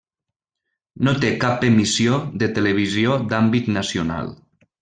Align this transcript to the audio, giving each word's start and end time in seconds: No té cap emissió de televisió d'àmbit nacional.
No 1.07 1.13
té 1.25 1.29
cap 1.43 1.67
emissió 1.69 2.17
de 2.45 2.49
televisió 2.57 3.21
d'àmbit 3.35 3.73
nacional. 3.81 4.37